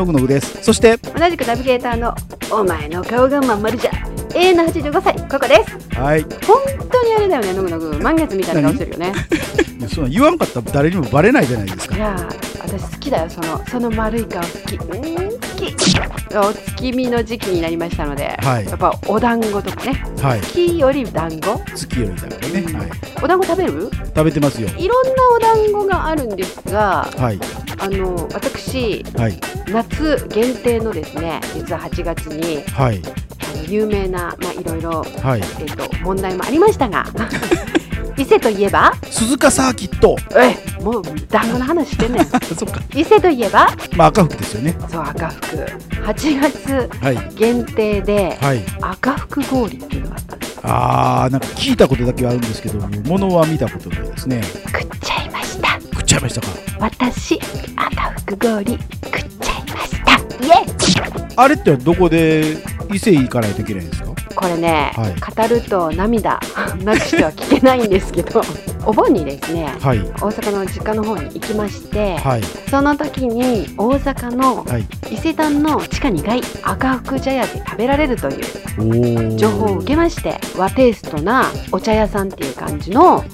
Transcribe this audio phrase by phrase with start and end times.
[0.00, 0.62] のぐのぐです。
[0.62, 2.14] そして同じくナビゲーターの
[2.50, 3.90] お前の顔がまん丸じゃ。
[4.34, 5.98] 永遠の85歳ここです。
[5.98, 6.22] はい。
[6.22, 6.56] 本
[6.90, 9.12] 当にあれだよねのぐのぐ満月みたいな顔してるよね。
[9.92, 11.96] その言わんかったら誰にもバレないじゃないですか。
[11.96, 14.76] いやー私好きだよそのその丸い顔好き。
[14.76, 15.76] うん好き。
[16.32, 18.66] お月見の時期になりましたので、はい。
[18.66, 20.02] やっぱお団子とかね。
[20.22, 20.40] はい。
[20.40, 21.60] 月より団子？
[21.74, 22.90] 月よりだからね、はい、
[23.22, 23.90] お団子食べる？
[24.14, 24.68] 食べてますよ。
[24.78, 27.40] いろんなお団子があるんですがはい
[27.80, 29.40] あの私はい。
[29.72, 33.00] 夏限定のですね実は8月にはい。
[33.54, 35.40] あの有名なまあいろいろはい。
[35.60, 37.06] えっ、と問題もありましたが
[38.18, 40.14] 伊勢といえば鈴鹿サーキット。
[40.36, 42.26] えもう団子の話してんねん。
[42.54, 42.82] そっか。
[42.94, 44.76] 伊勢といえばまあ赤服ですよね。
[44.90, 45.56] そう赤福。
[46.04, 48.62] 8月はい限定ではい。
[48.82, 50.58] 赤福氷っていうのがあったんです。
[50.62, 54.42] あーなんか聞いたことだけはあるんですけどものは見たことないですね。
[54.66, 55.80] 食っちゃいました。
[55.94, 56.48] 食っちゃいましたか
[56.80, 57.38] 私
[57.76, 60.12] 赤福氷食っちゃいました。
[60.44, 60.66] イエイ。
[61.36, 62.56] あれってどこで
[62.92, 64.10] 伊勢行かないといけないんですか？
[64.34, 65.14] これね、はい。
[65.48, 66.40] 語ると涙
[66.82, 68.40] なくしては聞けないんですけど
[68.86, 69.98] お盆にですねはい。
[69.98, 72.42] 大阪の実家の方に行きまして、はい。
[72.42, 74.86] その時に大阪のはい。
[75.10, 83.24] 伊勢丹の地下2階赤福茶屋で食べられるという情報を受けまして和テイストなお茶屋さんっていう感じの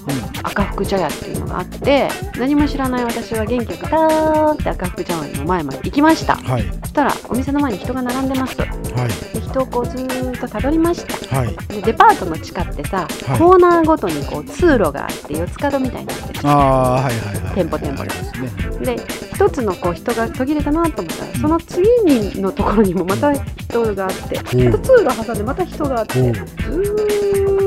[0.43, 6.35] 赤福茶屋っていうのがあって何も知らない私は元気よくたーって赤福茶屋の前まで行きました。
[6.35, 6.63] はい。
[6.63, 8.57] そしたらお店の前に人が並んでます。
[8.57, 8.69] では
[9.05, 9.39] い。
[9.39, 11.35] 人をこうずーっとたどりました。
[11.35, 11.55] はい。
[11.67, 13.39] でデパートの地下ってさ、はい。
[13.39, 16.39] コーナーごとにこう通路があって四つ角みたいになってる。
[16.43, 17.13] ああはいはい
[17.43, 17.55] はい。
[17.55, 18.95] 店舗店舗ありますね。
[18.95, 19.03] で
[19.35, 24.81] 一つのこう人が途切れたなと思ったらその次にのところにもまた人があってうん。
[24.81, 27.66] 通路挟んでまた人があってずーっ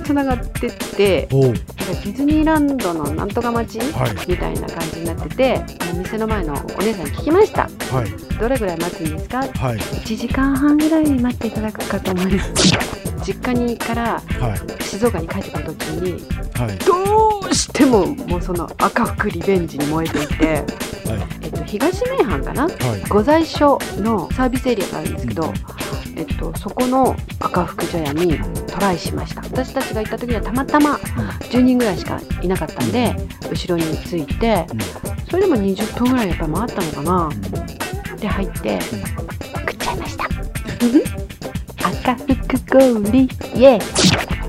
[0.00, 4.30] つながってってディズニーランドのなんとか町はい。
[4.30, 5.60] みたいな感じになってて
[5.92, 7.62] お店の前のお姉さんに聞きました。
[7.94, 8.38] はい。
[8.38, 9.38] どれぐらい待つんですか？
[9.38, 9.44] は
[9.74, 9.78] い。
[9.78, 12.52] 1時間半ぐらい待っていただくかと思います。
[13.26, 14.82] 実家にからはい。
[14.84, 16.12] 静岡に帰ってくる途中に
[16.54, 16.78] はい。
[16.78, 20.64] どうしてももうその赤福リベンジに燃えていて、はい。
[21.42, 22.62] えっと、東名阪かな？
[22.64, 23.08] はい。
[23.08, 25.52] 御在所のサービスエリアがあるんですけど、
[26.16, 28.38] えっと、そこの赤福茶屋に
[28.78, 29.42] トライしました。
[29.42, 30.94] 私たちが行った時にはたまたま
[31.50, 33.14] 10人ぐらいしかいなかったんで
[33.50, 34.66] 後ろについて
[35.28, 37.30] それでも20分ぐらいやっぱり回ったのかな。
[38.18, 40.24] で入って食っちゃいました。
[41.88, 43.24] 赤福氷
[43.54, 43.80] イエーイ。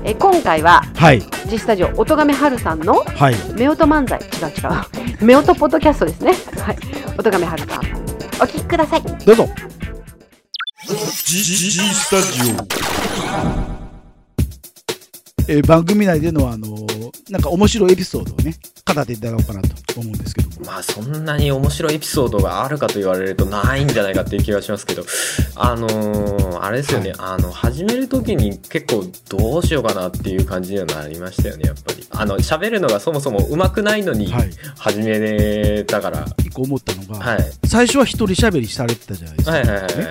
[0.04, 1.22] え今回ははい。
[1.50, 3.34] 実スタジオ音亀春さんのはい。
[3.34, 4.20] 夫婦漫才。
[4.20, 5.40] 違う違う。
[5.40, 6.32] 夫婦ポッドキャストですね。
[6.62, 6.78] はい。
[7.18, 7.80] 音亀春さん。
[7.80, 9.02] お聞きください。
[9.02, 9.48] どうぞ。
[10.86, 13.79] G, G, G スタジ
[15.50, 16.68] えー番組内でのあの
[17.28, 18.54] なんか面白いエピソードをね
[18.84, 20.60] 語っていただこうかなと思うんですけど。
[20.60, 25.04] もまあそんなに面白いエピソードがあるかと言われるとないんじゃないかっていう気がしますけど。
[25.56, 32.06] あのーあれですよね、あの始める時に結構どうしようかなっていう感じにはなりましたよねやっぱり。
[32.10, 34.50] あの喋るのがそもそも上手くないのにはい。
[34.76, 40.04] 始めれたから、一個思ったのが、はい、最初は一人喋りされてたじゃないですか、はいはいはいはいね。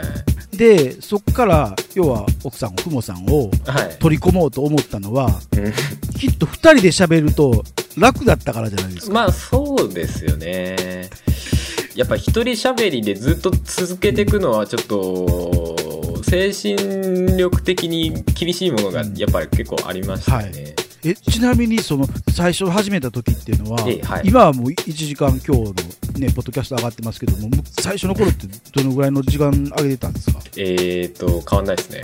[0.53, 3.97] でそっから要は奥さんふもさんをはい。
[3.99, 5.73] 取り込もうと思ったのはうん。
[6.19, 7.63] きっと2人で喋ると
[7.99, 11.09] 楽だったからじゃないですか、まあそうですよね。
[11.95, 24.21] やっぱ一人喋りでずっと続けていくのはちょっと精神力的に厳しいものがやっぱり結構ありましたよね、えちなみにその最初始めた時っていうのは、ええはい。
[24.25, 25.73] 今はもう1時間今日の
[26.19, 27.49] ねポッドキャスト上がってますけども
[27.79, 30.39] 最初の頃ってどのぐらいの時間上げてたんですか？
[30.57, 32.01] えーと変わんないですね。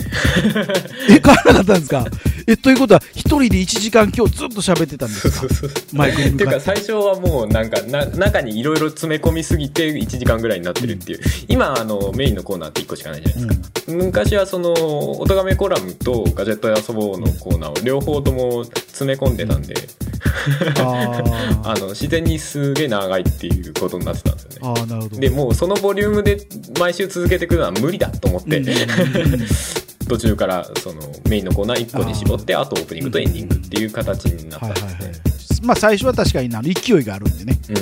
[1.10, 2.06] え変わらなかったんですか？
[2.48, 5.46] えということは一人で1時間今日ずっと喋ってたんですか？
[5.92, 6.44] マイクにって。
[6.44, 14.72] いうか最初はもうなんかな中にいろいろ詰め込みすぎて1時間ぐらいになってるっていう、今あのメインのコーナーって1個しかないじゃないですか、昔はその
[15.20, 20.05] 「おとがめコラム」と「ガジェットで遊ぼう」のコーナーを両方とも詰め込んでたんで、あー
[21.64, 24.58] あの自然にすげえ長いっていうことになってたんですよね。
[24.62, 25.16] あーなるほど。
[25.18, 26.46] でもうそのボリュームで
[26.78, 29.46] 毎週続けていくのは無理だと思って、うんうんうんうん。
[30.08, 37.58] 途中からそのメインのコーナー1個に絞ってあとオープニングとエンディングっていう形になったはいんですね、はいはいまあ最初は確かにあの勢いがあるんでね。
[37.70, 37.72] う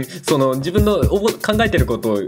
[0.00, 1.32] ん、 その自分の考
[1.64, 2.22] えてることを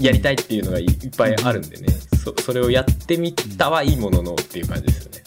[0.00, 1.86] やりたいっていうのがいいっぱいあるんでね。
[2.22, 5.22] そそれをやってみたはいいもののっていう感じですよね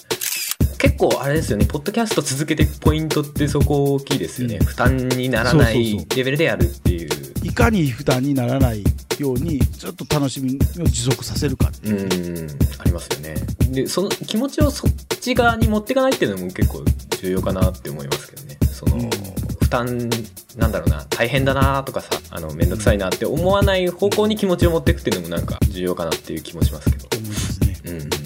[0.82, 1.68] 結構あれですよね。
[1.68, 4.66] ポッドキャスト続けていくポイントってそこ大きいですよね、うん。
[4.66, 6.18] 負担にならなそうそういそう。
[6.18, 7.10] レベルでやるっていう。
[7.44, 8.84] いかに負担にならない
[9.20, 12.42] ようにずっと楽しみを持続させるかっていう。
[12.42, 12.50] うん。
[12.80, 13.36] ありますよね。
[13.70, 16.84] でその気持ちをそっち側に持っていかないっていうのも結構
[17.22, 18.58] 重要かなって思いますけどね。
[18.72, 19.10] その、うん。
[19.12, 20.10] 負担
[20.58, 27.08] なんだろうな大変だなとかさあのめんどくさいなって思わない方向に気持ちを持っていくっていうのもなんか重要かなっていう気もしますけど。
[27.16, 27.78] 思いますね。
[27.86, 28.21] うん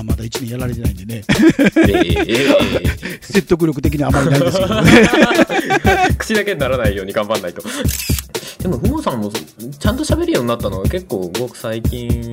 [0.00, 1.22] うんまあまだ1年やられてないんでね。
[1.88, 2.48] ええええ
[3.12, 4.90] え説得力的にはあまりないんですけどね。
[6.10, 7.62] え 口だけにならないように頑張んないと。
[8.60, 12.32] でもふもさんもちゃんと喋るようになったのは結構ごく最近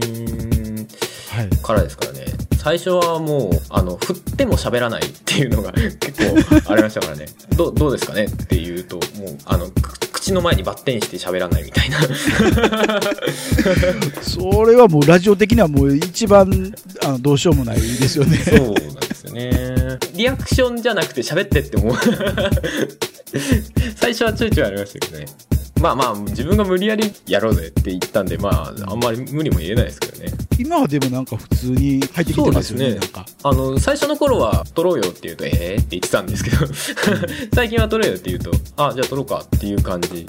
[1.29, 2.25] はいからですからね。
[2.57, 7.25] 最初はもうあの振っても喋らないっていうのが結構ありましたからね。
[7.55, 11.99] どどうですかねっていうともうあのく口の前にバッテンして喋らないみたいな。
[14.21, 16.73] それはもうラジオ的にはもう一番
[17.03, 18.37] あのどうしようもないですよね。
[18.37, 19.97] そうなんですよね。
[20.13, 21.95] リアクションじゃなくて喋ってって思う。
[23.95, 25.25] 最初はちょいちょいありましたけどね
[25.81, 30.31] まあまあ自分が無理やりやろうぜって言ったんでまああんまり無理も言えないですけどね。
[30.59, 32.95] 今はでもなんか普通に入ってきてますよねそうですね。
[32.95, 33.25] なんか。
[33.43, 36.67] あの最初の頃は撮ろうよって言うとええって言ってたんですけど
[37.53, 40.25] 最近は撮ろうよって言うとあじゃあ撮ろうかっていう感じに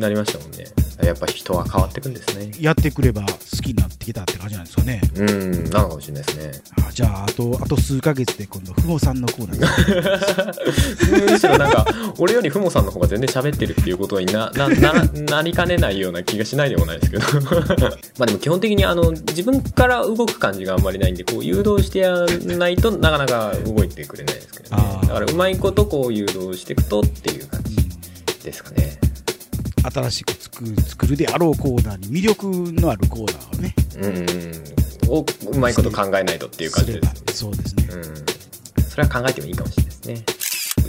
[0.00, 0.64] なりましたもんね
[1.02, 2.50] やっぱ人は変わってくんですね。
[2.58, 3.28] やってくれば好
[3.62, 5.00] きになってきたって感じなんですかね。
[5.16, 6.62] うんなのかもしれないですね。
[6.86, 11.32] あじゃああとあと数ヶ月で今度ふもさんのコーナー。
[11.32, 11.86] むしろなんか
[12.18, 17.24] 俺よりふもさんの方が全然喋ってるっていうことにななななりかねないような気がしないでもないですけど。
[18.18, 24.82] まあでも基本的にあの自分から動く感じがあんまりないんでこう誘導してやらないとなかなか動いてくれないですけどね。
[25.02, 27.76] だからうまいことこう誘導していくとっていう感じ
[28.42, 28.98] ですかね。
[29.92, 32.46] 新しく作る作るであろうコーナーに魅力
[32.80, 33.74] のあるコーナーをね。
[33.98, 34.76] うん
[35.08, 37.38] をうまいこと考えないとっていう感じです。
[37.38, 37.88] そうですね。
[37.92, 40.24] うん、それは考えてもいいかもしれないですね。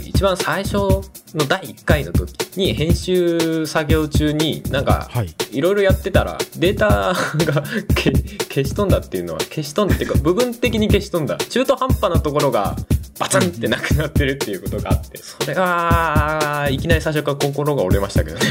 [0.04, 5.32] 一番最初の第1回の時に編集作業中になんかはい。
[5.52, 7.62] いろいろやってたらデータが
[7.94, 11.36] け消し飛んだっていうのは消し飛んだっていうか部分的に消し飛んだ。
[11.36, 12.74] 中途半端なところが
[13.18, 15.18] バツンってなくなってるっていうことがあって。
[15.18, 18.42] それはいきなり最初から心が折れましたけどね。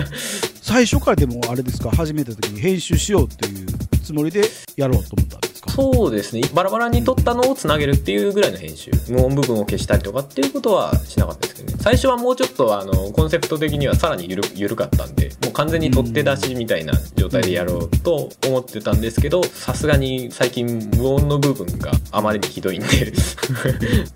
[0.62, 1.90] 最初からでもあれですか？
[1.90, 3.66] 始めた時に編集しようっていう
[4.04, 4.42] つもりで
[4.76, 5.49] やろうと思ったんです。
[5.49, 6.42] かそうですね。
[6.54, 8.90] バラバラに撮ったのをつなげるっていうぐらいの編集。
[9.08, 11.78] 無音部分を消したりとかっていうことはしなかったですけどね。
[11.80, 22.86] 最初はもうちょっとあのコンセプト的にはさらにゆる緩かったんでもう完全に取って出しみたいな状態でやろうと思ってたんですけどさすがに最近無音の部分があまりにひどいんで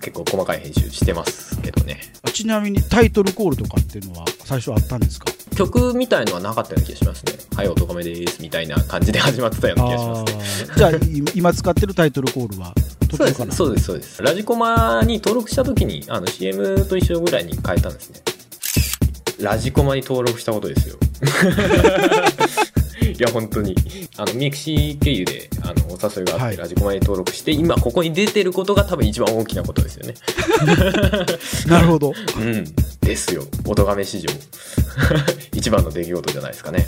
[0.03, 2.01] 結構細かい編集してますけどね。
[2.33, 5.27] ちなみにタイトルコールとかっていうのは最初あったんですか？
[5.55, 10.71] 曲みたいのはなかったような気がしますね「はい男めです」みたいな感じで始まってたような気がしますね。
[10.77, 12.75] じゃあ今今使ってるタイトルコールは
[13.09, 14.23] 途そうで中かなすそうですそうです。
[14.23, 18.21] ラジコマに登録した時にあの CM と一緒ぐらいに変えたんですね。
[19.41, 20.97] ラジコマに登録したことですよ。
[23.03, 23.75] いや本当に。
[24.17, 26.57] あの mixi 経由であのお誘いがあって、はい。
[26.57, 30.15] ラジコマに登録して今ここに出てることが多分一番大きなことですよね。
[31.67, 32.13] なるほど。
[32.39, 32.65] うん
[33.05, 33.45] ですよ。
[33.67, 34.29] 音亀史上。
[35.53, 36.87] 一番の出来事じゃないですかね、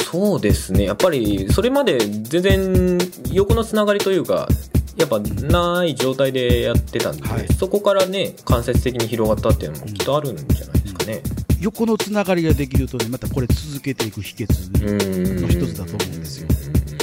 [0.00, 0.84] うん、そうですね。
[0.84, 2.98] やっぱりそれまで全然
[3.32, 4.48] 横のつながりというか
[4.96, 7.46] やっぱない状態でやってたんで、はい。
[7.58, 11.22] そこからね間接的に広がったっていうのもきっとあるんじゃないですかね。
[11.60, 15.42] 横のつながりができるとねまたこれ続けていく秘訣うん。
[15.42, 16.48] の一つだと思うんですよ。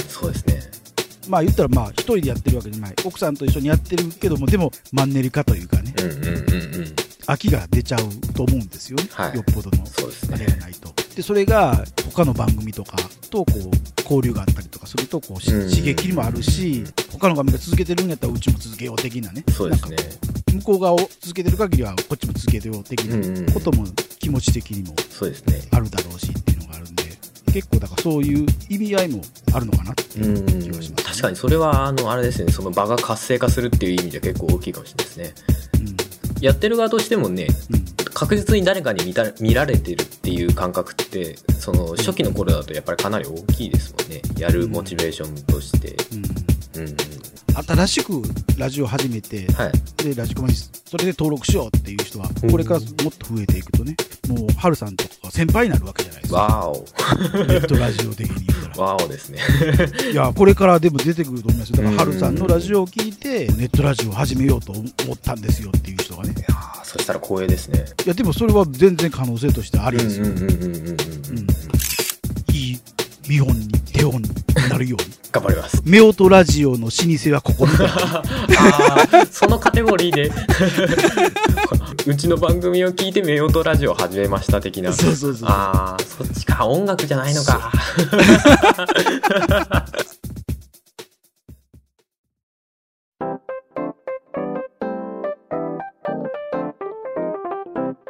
[0.08, 0.60] そうですね。
[1.28, 2.94] まあ言ったらまあ一人でやってるわけじゃない。
[3.04, 5.94] 奥さんと一緒にやってるけどもでもマンネリ化というかね。
[5.98, 9.34] うんうんうんうん飽きが出ちゃうと思うんですよね、はい。
[9.34, 9.84] よっぽどの。
[10.32, 10.92] あれねがないと。
[11.14, 12.96] でそれが他の番組とか
[13.30, 19.44] とこう交流があったりとかするとこう刺激にもあるし他の番組が続けてるんやったらうちも続けよう的なね。
[19.52, 19.96] そうですね。
[20.54, 23.86] 向こう側を続けてる限りはこっちも続けてよう的なことも
[24.18, 25.60] 気持ち的にもそうですね。
[25.72, 27.04] あるだろうしっていうのがあるんで
[27.52, 32.52] 結構だからそういう意味合いもあるのかなってういうん気がします、確かにそれはあのあれですね。
[32.52, 35.34] その場が活性化するっていう意味で結構大きいかもしれないですね
[36.40, 37.76] やってる側としてもねうん。
[37.76, 44.22] うん確実に誰かに見た見られてるっていう感覚ってその初期の頃だとやっぱりかなり大きいですもんね。
[44.38, 45.96] やるモチベーションとして。
[46.16, 46.96] うんうん、うん、
[47.54, 48.22] 新しく
[48.58, 49.72] ラジオ始めてはい。
[50.02, 52.50] でラジコマにそれで登録しようっていう人はうん。
[52.50, 53.96] これからもっと増えていくとね
[54.28, 56.40] もうハルさんとか先輩になるわけじゃないですか。
[56.40, 58.74] わーネットラジオ的に言ったら。
[58.78, 59.38] おわーおですね。
[60.12, 61.76] いやこれからでも出てくると思いますよ。
[61.76, 66.34] だからうんハルさんのラジオを聞いてネットラジオを始めようと思ったんですよっていう人がね。
[66.84, 67.84] そしたら光栄ですね。
[68.04, 70.26] いやでもそれは全然可能性としてありですよ。
[70.26, 71.46] うん
[72.52, 72.80] いい
[73.28, 73.68] 見本に
[74.04, 74.28] 手本に
[74.68, 75.82] なるように頑張ります。
[75.86, 78.22] 夫婦ラジオの老舗はここみたいなあ
[79.22, 80.30] あ、そのカテゴリーで。
[82.06, 84.92] うちの番組を聞いて夫婦ラジオを始めました的な。
[84.92, 86.66] そうそうそうああ、そっちか。
[86.66, 87.72] 音楽じゃないのか。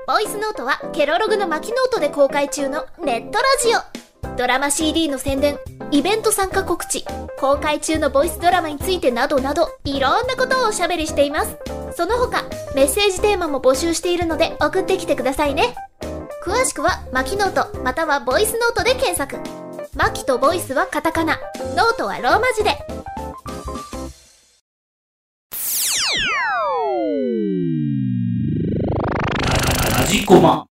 [0.07, 5.59] ボイスノートはケロログのマキノートで公開中のネットラジオドラマ CD の宣伝
[5.95, 7.05] イベント参加告知
[7.39, 11.57] 公開中のボイスドラマについてなどなどいろんなことをおしゃべりしています。
[11.97, 12.43] その他
[12.75, 15.77] メッセージテーマも募集しているので送ってきてくださいね。
[16.45, 19.39] 詳しくはマキノートまたはボイスノートで検索。
[19.95, 21.39] マキとボイスはカタカナ。
[21.77, 22.71] ノートはローマ字で。
[30.01, 30.67] ラジコマ。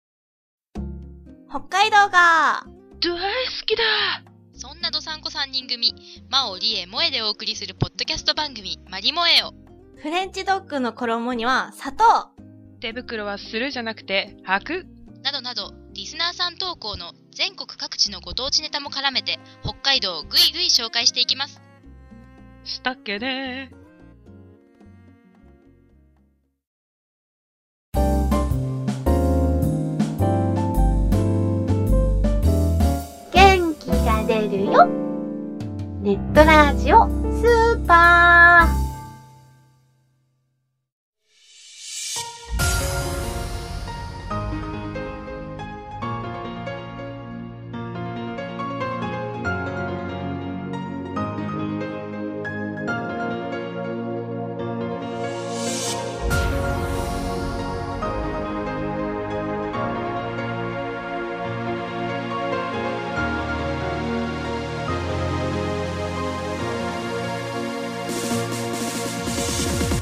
[1.48, 2.66] 北海道が。
[3.04, 3.20] 大好
[3.68, 4.31] きだ
[4.62, 5.96] そんなどさんこ3人組、
[6.30, 9.56] マオリエモエでお送りするポッドキャスト番組、マリモエを、
[9.98, 12.30] フレンチドッグの衣には砂糖。
[12.80, 14.86] 手袋はするじゃなくて履く。
[15.24, 21.60] などなど、リスナーさん投稿の全国各地のご当地ネタも絡めて、北海道をぐいぐい紹介していきます。
[22.64, 23.72] したっけね。
[23.72, 23.81] 元
[34.58, 34.86] るよ。
[36.02, 38.81] ネットラジオスーパー。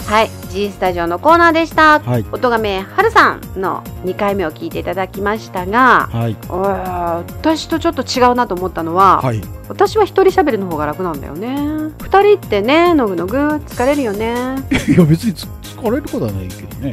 [0.10, 0.30] はい。
[0.50, 2.00] G スタジオのコーナーでした。
[2.00, 2.25] はい。
[2.32, 6.36] 音亀はるさんの2回目を聞いていただきましたがはい。
[6.50, 9.42] 私とちょっと違うなと思ったのは、はい。
[9.68, 11.94] 私は一人喋るの方が楽なんだよね。
[12.01, 14.56] 二人ってねのぐのぐ疲れるよね。
[14.89, 16.92] いや別につ疲れることはないけどね。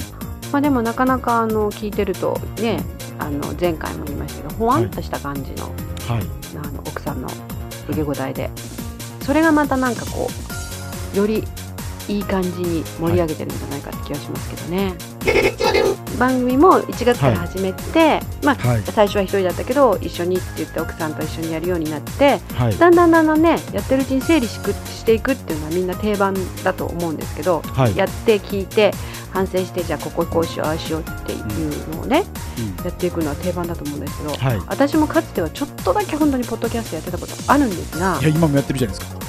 [0.52, 2.84] まあでもなかなかあの聞いてるとね
[3.18, 5.64] あの前回も言いましたけどほわんとした感じの,、
[6.06, 6.26] はい。
[6.62, 7.28] あの奥さんの
[7.88, 8.50] 受け答えで。
[9.22, 10.28] それがまたなんかこ
[11.14, 11.42] うより
[12.08, 14.94] いい感じに盛り上げてるんじゃないかって気がしますけどね、
[16.18, 18.82] 番組も1月から始めて、まあはい。
[18.82, 22.78] 最初は一人だったけど一緒にって言って奥さんと一緒にやるようになってはい。
[22.78, 27.96] だんだんだんだんねやってるうちに整理しくしていくっていうのはみんな定番だと思うんですけど、はい。
[27.96, 28.92] やって聞いて
[29.32, 32.24] 反省してじゃあこここうしようああしようっていうのをね、
[32.58, 32.84] うん。
[32.84, 34.60] やっていくのは定番だと思うんですけど、はい。
[34.68, 39.25] 私もかつてはちょっとだけ本当にポッドキャストやってたことあるんですがいや今もやってるじゃないですか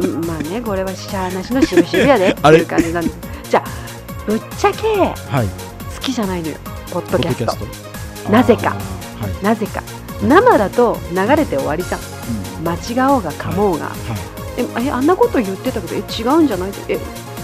[0.00, 2.30] うんまあねこれはしゃーなしのしぶしぶやで。
[2.32, 3.10] っていう感じなんで。
[3.10, 3.16] す
[3.50, 3.68] じゃあ
[4.26, 5.04] ぶっちゃけは
[5.42, 5.46] い。
[5.94, 6.56] 好きじゃないのよ
[6.90, 7.66] ポッポドキャスト。
[8.26, 8.70] トなぜか。
[8.70, 8.76] は
[9.40, 9.44] い。
[9.44, 9.82] なぜか。
[10.22, 12.68] 生だと流れて終わりじゃんうん。
[12.68, 13.94] 間違おうがかもうが、はい。
[14.58, 16.70] ええあんなこと言ってたけどえ違うんじゃない？
[16.88, 16.98] え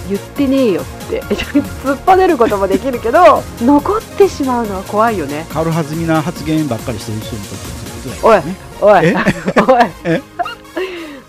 [0.08, 1.22] 言ってねえよって。
[1.84, 5.46] 突っぱねることもできるけど残ってしまうのは怖いよね。
[5.52, 9.18] 軽はずみな発言ばっかりしてる人にとってはそういうことだよね。
[9.66, 9.90] おいおい。
[10.04, 10.22] え？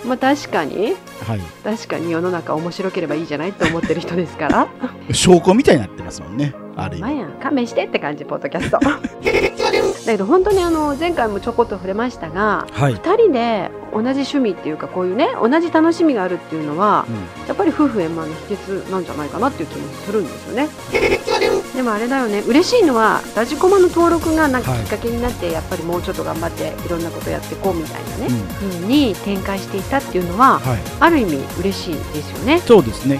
[0.10, 0.96] まあ確かに。
[1.26, 1.40] はい。
[1.64, 4.68] 確かに世の中面白ければいいじゃないって思ってる人ですから。
[5.14, 8.80] 証拠みたいになってますもんねある意味勘弁してって感じポッドキャスト。
[8.80, 17.48] だけど本当にあの前回もちょこっと触れましたがはい、2人で同じ趣味っていうかこういうね同じ楽しみがあるっていうのはうん。
[17.48, 20.70] やっぱり夫婦円満の秘訣なんじゃないかなっていう気もするんですよね。
[21.76, 22.44] でもあれだよね。
[22.48, 28.70] 嬉しいのはラジコマの登録がなんかはいきっかけになって、やっぱりもうちょっと頑張っていろんなことやっていこうみたいなね、うん。
[28.72, 30.80] 風に展開していったっていうのははい。
[31.00, 32.62] ある意味嬉しいですよね。
[32.66, 33.20] そうですね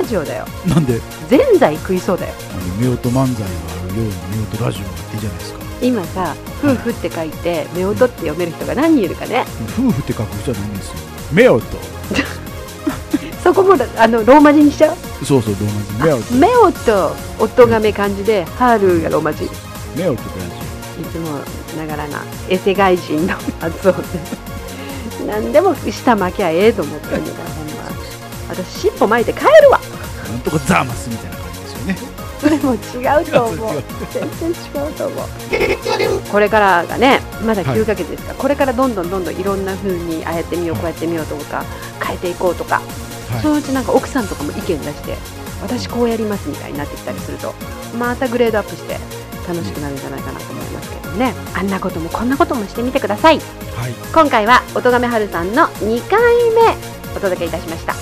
[0.00, 0.46] ラジオだよ。
[0.66, 0.98] なんで？
[1.28, 2.32] ぜんざい食いそうだよ。
[2.80, 4.12] 夫婦漫才があるように
[4.52, 5.60] 夫婦ラジオがあっていいじゃないですか。
[5.82, 9.44] 今さ夫婦って書いて夫婦って読める人が何人いるかね。
[9.78, 10.94] 夫婦って書く人じゃないんですよ。
[11.54, 11.66] 夫婦
[13.44, 14.96] そこもあのローマ字にしちゃう？
[15.24, 16.14] そうそうローマ字。
[16.14, 19.44] 夫婦メオと夫がめ漢字でハールがローマ字。
[19.44, 19.52] い夫
[19.94, 20.16] 婦ラジ
[21.12, 21.18] つ。
[21.18, 21.38] も
[21.78, 24.06] ながらなエセ外人の発音で。
[25.26, 27.50] 何でも下巻きゃええと思ってんだから
[28.50, 29.80] 私尻尾巻いて帰るわ。
[30.26, 31.96] オなんとかザーマスみたいな感じですよね。
[32.40, 33.82] それも違うと思う。
[34.12, 35.28] 全然違うと思う。
[36.30, 38.30] これからがねまだ9ヶ月ですか。
[38.30, 41.64] ら、これからどんどんどんどんいろんな風にああやってみようこうやってみようとか
[42.02, 43.42] 変えていこうとか、はい。
[43.42, 45.16] そのうちなんか奥さんとかも意見出して
[45.62, 47.54] 私こうやりますみたいになってきたりすると
[47.98, 48.94] またグレードアップして
[49.46, 51.34] 楽しくなるんじゃないかなと思いますけどね。
[51.54, 53.38] あんなこともこんなこともしてみてください。
[53.38, 53.92] はい。
[54.14, 56.20] 今回は音亀春さんの2回
[56.54, 57.96] 目お届けいたしました、い。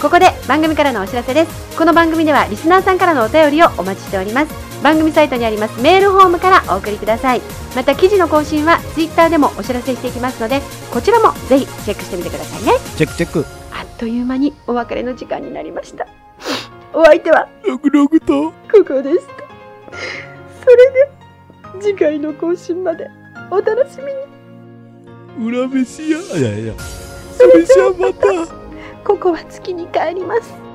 [0.00, 1.76] ここで番組からのお知らせです。
[1.76, 4.66] この番組ではリスナーさんからのお便りをお待ちしております。
[4.82, 7.40] 番組サイトにありますメールフォームからお送りください。
[7.74, 12.72] また記事の更新はツイッターでもお知らせしていきますのでこちらもぜひチェックしてみてくださいね。
[12.96, 13.44] チェックチェック。
[13.72, 16.06] あっという間にお別れの時間になりました。
[16.94, 18.50] お相手はログログと。
[18.50, 18.52] こ
[18.86, 19.34] こでした
[20.64, 21.08] それでは
[21.80, 23.08] 次回の更新まで
[23.50, 25.48] お楽しみに。
[25.48, 26.18] 裏飯屋。
[26.38, 26.72] いやいや
[27.46, 28.26] それじゃあまた
[29.04, 30.65] ここは月に帰ります。